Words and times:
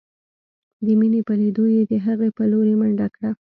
د 0.85 0.87
مينې 0.99 1.21
په 1.27 1.33
ليدو 1.39 1.65
يې 1.75 1.81
د 1.91 1.93
هغې 2.05 2.29
په 2.37 2.43
لورې 2.51 2.73
منډه 2.79 3.07
کړه. 3.15 3.29